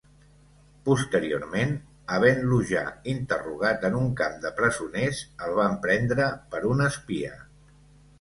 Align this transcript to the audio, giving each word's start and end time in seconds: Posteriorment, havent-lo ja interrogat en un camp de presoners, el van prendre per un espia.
Posteriorment, 0.85 1.73
havent-lo 2.15 2.57
ja 2.69 2.81
interrogat 3.13 3.85
en 3.89 3.97
un 3.99 4.07
camp 4.23 4.39
de 4.47 4.53
presoners, 4.61 5.21
el 5.49 5.53
van 5.61 5.77
prendre 5.85 6.27
per 6.55 6.63
un 6.71 6.83
espia. 6.87 7.31